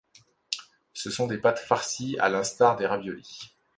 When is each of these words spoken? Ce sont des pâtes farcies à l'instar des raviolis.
Ce 0.95 1.11
sont 1.11 1.27
des 1.27 1.37
pâtes 1.37 1.59
farcies 1.59 2.17
à 2.17 2.27
l'instar 2.27 2.75
des 2.75 2.87
raviolis. 2.87 3.53